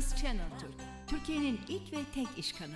[0.00, 0.74] Finans Channel Türk,
[1.06, 2.74] Türkiye'nin ilk ve tek iş kanalı.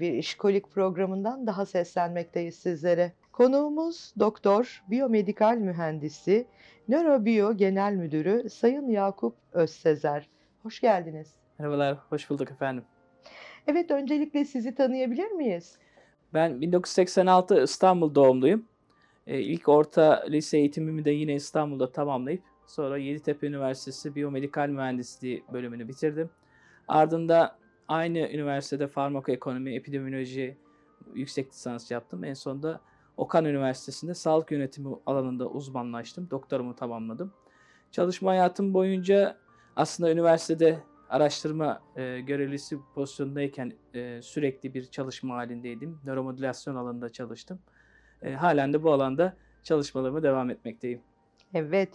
[0.00, 3.12] bir işkolik programından daha seslenmekteyiz sizlere.
[3.32, 6.46] Konuğumuz doktor, biyomedikal mühendisi,
[6.88, 10.28] nörobiyo genel müdürü Sayın Yakup Özsezer.
[10.62, 11.34] Hoş geldiniz.
[11.58, 12.84] Merhabalar, hoş bulduk efendim.
[13.66, 15.78] Evet, öncelikle sizi tanıyabilir miyiz?
[16.34, 18.69] Ben 1986 İstanbul doğumluyum.
[19.30, 25.88] Ee, ilk orta lise eğitimimi de yine İstanbul'da tamamlayıp sonra Yeditepe Üniversitesi Biyomedikal Mühendisliği bölümünü
[25.88, 26.30] bitirdim.
[26.88, 27.58] Ardında
[27.88, 30.56] aynı üniversitede farmakoekonomi, epidemioloji
[31.14, 32.24] yüksek lisans yaptım.
[32.24, 32.80] En sonunda
[33.16, 36.30] Okan Üniversitesi'nde sağlık yönetimi alanında uzmanlaştım.
[36.30, 37.32] Doktorumu tamamladım.
[37.90, 39.36] Çalışma hayatım boyunca
[39.76, 45.98] aslında üniversitede araştırma e, görevlisi pozisyondayken e, sürekli bir çalışma halindeydim.
[46.04, 47.58] Nöromodülasyon alanında çalıştım.
[48.22, 51.00] E, halen de bu alanda çalışmalarıma devam etmekteyim.
[51.54, 51.88] Evet.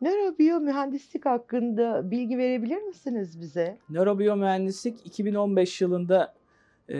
[0.00, 3.78] Nörobiyo mühendislik hakkında bilgi verebilir misiniz bize?
[3.90, 6.34] Nörobiyomühendislik 2015 yılında
[6.88, 6.98] e,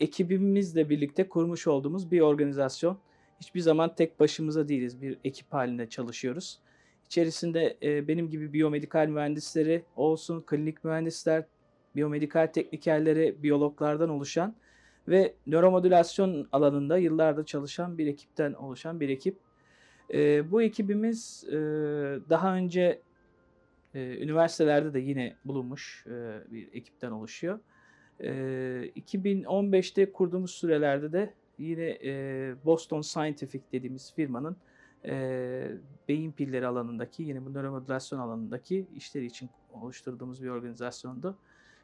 [0.00, 2.98] ekibimizle birlikte kurmuş olduğumuz bir organizasyon.
[3.40, 5.02] Hiçbir zaman tek başımıza değiliz.
[5.02, 6.58] Bir ekip halinde çalışıyoruz.
[7.06, 11.44] İçerisinde e, benim gibi biyomedikal mühendisleri olsun, klinik mühendisler,
[11.96, 14.54] biyomedikal teknikerleri, biyologlardan oluşan
[15.08, 19.36] ve nöromodülasyon alanında yıllardır çalışan bir ekipten oluşan bir ekip.
[20.14, 21.56] E, bu ekibimiz e,
[22.30, 23.00] daha önce
[23.94, 27.58] e, üniversitelerde de yine bulunmuş e, bir ekipten oluşuyor.
[28.20, 28.30] E,
[28.96, 34.56] 2015'te kurduğumuz sürelerde de yine e, Boston Scientific dediğimiz firmanın
[35.04, 35.68] e,
[36.08, 41.36] beyin pilleri alanındaki, yine bu nöromodülasyon alanındaki işleri için oluşturduğumuz bir organizasyondu.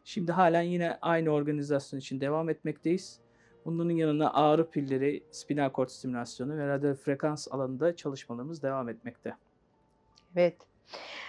[0.05, 3.20] Şimdi halen yine aynı organizasyon için devam etmekteyiz.
[3.64, 9.36] Bunun yanına ağrı pilleri, spinal kort stimülasyonu ve radyo frekans alanında çalışmalarımız devam etmekte.
[10.36, 10.56] Evet.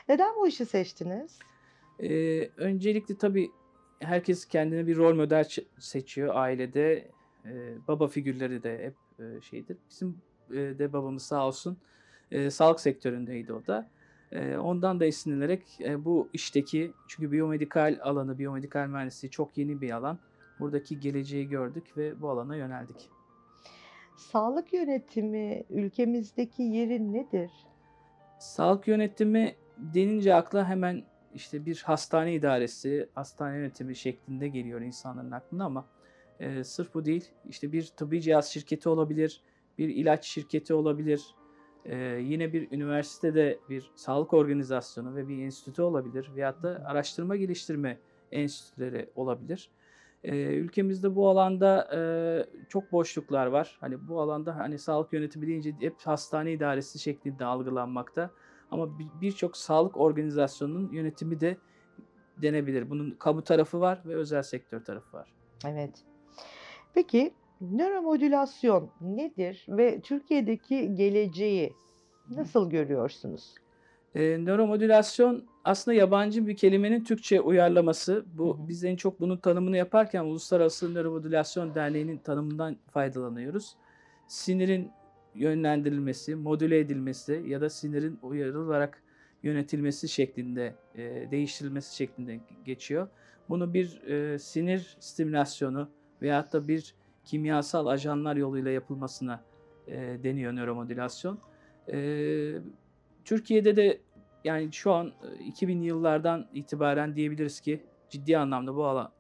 [0.10, 1.40] Neden bu işi seçtiniz?
[2.00, 3.52] Ee, öncelikle tabii
[4.00, 5.46] herkes kendine bir rol model
[5.80, 7.12] seçiyor ailede.
[7.46, 9.78] Ee, baba figürleri de hep e, şeydir.
[9.90, 10.18] Bizim
[10.52, 11.78] e, de babamız sağ olsun
[12.32, 13.90] e, sağlık sektöründeydi o da.
[14.60, 20.20] Ondan da esinlenerek bu işteki çünkü biyomedikal alanı, biyomedikal mühendisliği çok yeni bir alan.
[20.60, 23.10] Buradaki geleceği gördük ve bu alana yöneldik.
[24.16, 27.52] Sağlık yönetimi ülkemizdeki yeri nedir?
[28.40, 35.66] Sağlık yönetimi denince akla hemen işte bir hastane idaresi, hastane yönetimi şeklinde geliyor insanların aklına
[35.66, 35.86] ama
[36.40, 37.32] e, sırf bu değil.
[37.50, 39.42] İşte bir tıbbi cihaz şirketi olabilir,
[39.78, 41.36] bir ilaç şirketi olabilir,
[41.86, 48.00] e, yine bir üniversitede bir sağlık organizasyonu ve bir enstitü olabilir veyahut da araştırma geliştirme
[48.32, 49.72] enstitüleri olabilir.
[50.24, 52.00] E, ülkemizde bu alanda e,
[52.70, 53.78] çok boşluklar var.
[53.80, 58.32] Hani bu alanda hani sağlık yönetimi deyince hep hastane idaresi şeklinde algılanmakta.
[58.72, 61.58] Ama birçok sağlık organizasyonunun yönetimi de
[62.42, 62.90] denebilir.
[62.90, 65.34] Bunun kamu tarafı var ve özel sektör tarafı var.
[65.68, 66.06] Evet.
[66.94, 67.34] Peki
[67.72, 71.74] nöromodülasyon nedir ve Türkiye'deki geleceği
[72.30, 73.56] nasıl görüyorsunuz?
[74.16, 78.26] E, nöromodülasyon aslında yabancı bir kelimenin Türkçe uyarlaması.
[78.34, 78.68] Bu hı hı.
[78.68, 83.76] biz en çok bunun tanımını yaparken Uluslararası Nöromodülasyon Derneği'nin tanımından faydalanıyoruz.
[84.28, 84.92] Sinirin
[85.36, 89.04] yönlendirilmesi, modüle edilmesi ya da sinirin uyarılarak
[89.44, 93.08] yönetilmesi şeklinde, e, değiştirilmesi şeklinde geçiyor.
[93.50, 95.90] Bunu bir e, sinir stimülasyonu
[96.22, 99.44] veyahut da bir kimyasal ajanlar yoluyla yapılmasına
[99.88, 101.40] e, deniyor nöromodülasyon.
[101.92, 101.98] E,
[103.26, 104.02] Türkiye'de de
[104.44, 105.14] yani şu an
[105.46, 109.12] 2000 yıllardan itibaren diyebiliriz ki ciddi anlamda bu alan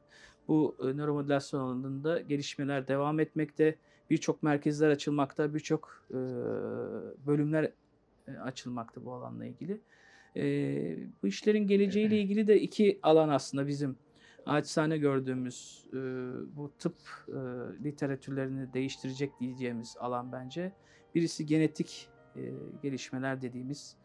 [0.47, 3.75] bu e, nöromodülasyon alanında gelişmeler devam etmekte.
[4.09, 6.17] Birçok merkezler açılmakta, birçok e,
[7.27, 7.71] bölümler
[8.27, 9.81] e, açılmakta bu alanla ilgili.
[10.35, 10.43] E,
[11.23, 13.95] bu işlerin geleceğiyle ilgili de iki alan aslında bizim
[14.45, 15.97] açsane gördüğümüz e,
[16.55, 16.95] bu tıp
[17.27, 17.33] e,
[17.83, 20.71] literatürlerini değiştirecek diyeceğimiz alan bence.
[21.15, 23.95] Birisi genetik e, gelişmeler dediğimiz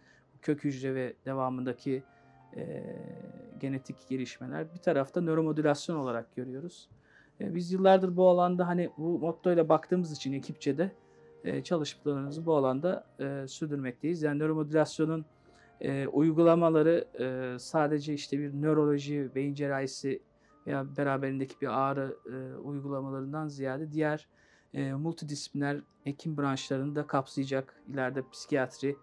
[0.43, 2.03] kök hücre ve devamındaki
[2.57, 2.85] e,
[3.61, 4.75] genetik gelişmeler.
[4.75, 6.89] Bir tarafta nöromodülasyon olarak görüyoruz.
[7.41, 10.93] E, biz yıllardır bu alanda hani bu mottoyla baktığımız için ekipçe de
[11.45, 14.23] e, çalışmalarımızı bu alanda e, sürdürmekteyiz.
[14.23, 15.25] Yani nöromodülasyonun
[15.81, 20.23] e, uygulamaları e, sadece işte bir nöroloji, beyin cerrahisi
[20.69, 24.29] veya beraberindeki bir ağrı e, uygulamalarından ziyade diğer
[24.75, 27.83] e, multidisipliner hekim branşlarını da kapsayacak.
[27.89, 28.97] ileride psikiyatri,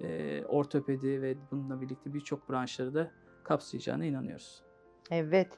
[0.00, 3.10] e, ortopedi ve bununla birlikte birçok branşları da
[3.44, 4.62] kapsayacağına inanıyoruz.
[5.10, 5.48] Evet.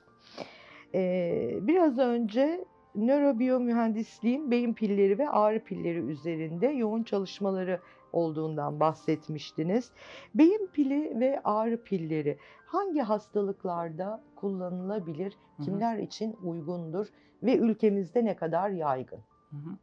[0.94, 2.64] Ee, biraz önce
[2.94, 7.81] nörobiyomühendisliğin beyin pilleri ve ağrı pilleri üzerinde yoğun çalışmaları
[8.14, 9.90] olduğundan bahsetmiştiniz.
[10.34, 15.32] Beyin pili ve ağrı pilleri hangi hastalıklarda kullanılabilir?
[15.56, 15.64] Hı hı.
[15.64, 17.06] Kimler için uygundur
[17.43, 19.20] ve ülkemizde ne kadar yaygın?
[19.50, 19.76] Hı hı.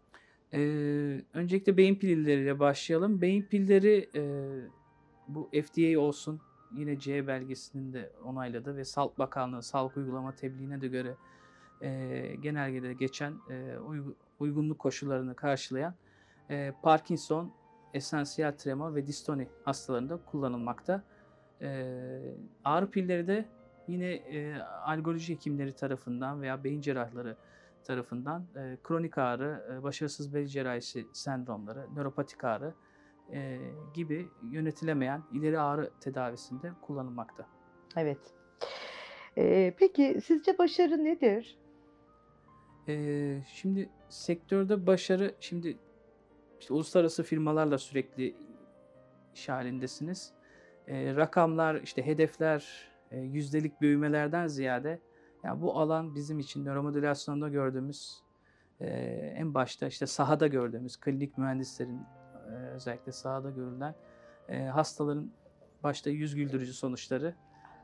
[0.53, 3.21] Ee, öncelikle beyin pilleriyle başlayalım.
[3.21, 4.21] Beyin pilleri e,
[5.27, 6.41] bu FDA olsun
[6.75, 11.15] yine C belgesinin de onayladı ve Sağlık Bakanlığı Sağlık Uygulama Tebliğine de göre
[11.81, 15.95] e, genelgede geçen e, uygu- uygunluk koşullarını karşılayan
[16.49, 17.51] e, Parkinson,
[17.93, 21.03] esansiyel tremor ve distoni hastalarında kullanılmakta.
[21.61, 21.99] E,
[22.63, 23.45] ağrı pilleri de
[23.87, 27.35] yine e, algoloji hekimleri tarafından veya beyin cerrahları
[27.83, 32.73] tarafından e, kronik ağrı, e, başarısız bel cerrahisi sendromları, nöropatik ağrı
[33.33, 33.59] e,
[33.93, 37.45] gibi yönetilemeyen ileri ağrı tedavisinde kullanılmakta.
[37.95, 38.19] Evet.
[39.37, 41.57] Ee, peki sizce başarı nedir?
[42.87, 45.77] E, şimdi sektörde başarı, şimdi
[46.61, 48.35] işte uluslararası firmalarla sürekli
[49.35, 50.33] iş halindesiniz.
[50.87, 54.99] E, rakamlar, işte hedefler, e, yüzdelik büyümelerden ziyade
[55.43, 58.23] yani bu alan bizim için nöromodülasyonda gördüğümüz
[58.79, 58.87] e,
[59.37, 62.01] en başta işte sahada gördüğümüz klinik mühendislerin
[62.51, 63.95] e, özellikle sahada görülen
[64.49, 65.31] e, hastaların
[65.83, 67.35] başta yüz güldürücü sonuçları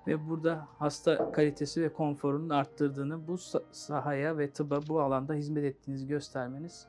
[0.08, 5.64] ve burada hasta kalitesi ve konforunun arttırdığını bu sa- sahaya ve tıbba bu alanda hizmet
[5.64, 6.88] ettiğinizi göstermeniz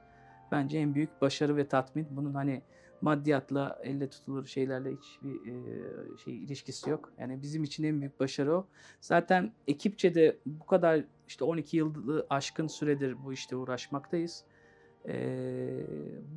[0.52, 2.06] bence en büyük başarı ve tatmin.
[2.10, 2.62] Bunun hani
[3.00, 7.12] maddiyatla elle tutulur şeylerle hiçbir e, şey ilişkisi yok.
[7.18, 8.66] Yani bizim için en büyük başarı o.
[9.00, 14.44] Zaten ekipçe de bu kadar işte 12 yılı aşkın süredir bu işte uğraşmaktayız.
[15.08, 15.16] E,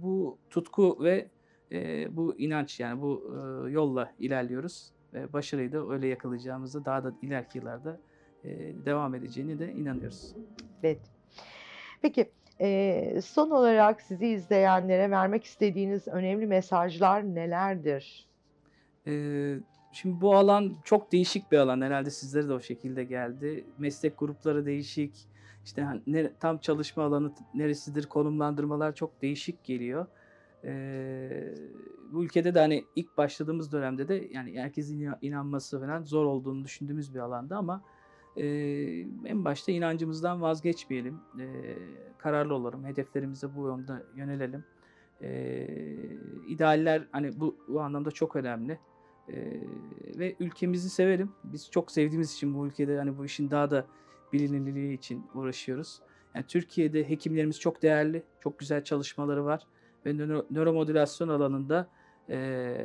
[0.01, 1.27] bu tutku ve
[1.71, 4.91] e, bu inanç yani bu e, yolla ilerliyoruz.
[5.13, 7.99] Ve başarıyı da öyle yakalayacağımızda daha da ileriki yıllarda
[8.43, 8.49] e,
[8.85, 10.35] devam edeceğini de inanıyoruz.
[10.83, 11.01] Evet.
[12.01, 12.31] Peki
[12.61, 18.27] e, son olarak sizi izleyenlere vermek istediğiniz önemli mesajlar nelerdir?
[19.07, 19.55] Ee,
[19.91, 21.81] şimdi bu alan çok değişik bir alan.
[21.81, 23.65] Herhalde sizlere de o şekilde geldi.
[23.77, 25.27] Meslek grupları değişik.
[25.65, 30.05] İşte hani ne- tam çalışma alanı neresidir, konumlandırmalar çok değişik geliyor.
[30.63, 31.53] Ee,
[32.11, 36.63] bu ülkede de hani ilk başladığımız dönemde de yani herkesin ina- inanması falan zor olduğunu
[36.63, 37.81] düşündüğümüz bir alanda ama
[38.37, 38.45] e,
[39.25, 41.19] en başta inancımızdan vazgeçmeyelim.
[41.39, 41.75] E,
[42.17, 42.85] kararlı olalım.
[42.85, 44.63] Hedeflerimize bu yönde yönelelim.
[45.21, 45.67] E,
[46.47, 48.79] idealler hani bu, bu anlamda çok önemli.
[49.29, 49.61] E,
[50.19, 51.31] ve ülkemizi sevelim.
[51.43, 53.85] Biz çok sevdiğimiz için bu ülkede hani bu işin daha da
[54.33, 56.01] bilinirliği için uğraşıyoruz.
[56.35, 59.67] Yani Türkiye'de hekimlerimiz çok değerli, çok güzel çalışmaları var
[60.05, 61.87] ve nöro- nöromodülasyon alanında
[62.29, 62.75] e,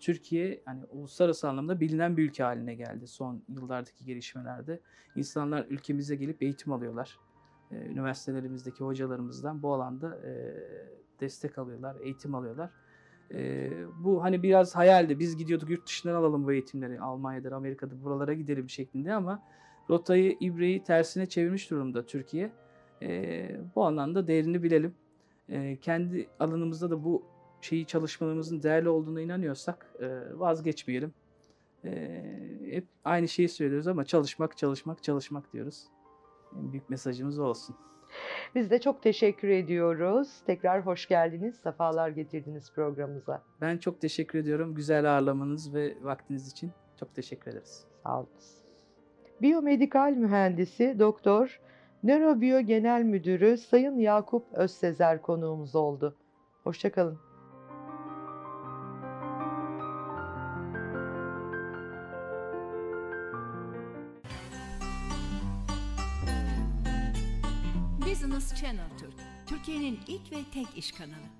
[0.00, 4.80] Türkiye hani uluslararası anlamda bilinen bir ülke haline geldi son yıllardaki gelişmelerde.
[5.16, 7.18] İnsanlar ülkemize gelip eğitim alıyorlar.
[7.70, 10.54] E, üniversitelerimizdeki hocalarımızdan bu alanda e,
[11.20, 12.70] destek alıyorlar, eğitim alıyorlar.
[13.34, 13.70] E,
[14.04, 15.18] bu hani biraz hayaldi.
[15.18, 17.00] Biz gidiyorduk yurt dışından alalım bu eğitimleri.
[17.00, 19.42] Almanya'dır, Amerika'dır buralara gidelim şeklinde ama
[19.90, 22.52] rotayı, ibreyi tersine çevirmiş durumda Türkiye.
[23.02, 24.94] E, bu anlamda değerini bilelim.
[25.48, 27.22] E, kendi alanımızda da bu
[27.60, 31.14] şeyi çalışmalarımızın değerli olduğuna inanıyorsak e, vazgeçmeyelim.
[31.84, 32.22] E,
[32.70, 35.84] hep aynı şeyi söylüyoruz ama çalışmak, çalışmak, çalışmak diyoruz.
[36.58, 37.76] En büyük mesajımız olsun.
[38.54, 40.42] Biz de çok teşekkür ediyoruz.
[40.46, 43.42] Tekrar hoş geldiniz, sefalar getirdiniz programımıza.
[43.60, 46.70] Ben çok teşekkür ediyorum güzel ağırlamanız ve vaktiniz için.
[47.00, 47.84] Çok teşekkür ederiz.
[48.02, 48.28] Sağ olun.
[49.42, 51.60] Biyomedikal mühendisi Doktor
[52.02, 56.16] Nörobiyo Genel Müdürü Sayın Yakup Özsezer konuğumuz oldu.
[56.64, 57.18] Hoşçakalın.
[68.26, 69.14] Business Channel Türk,
[69.46, 71.35] Türkiye'nin ilk ve tek iş kanalı.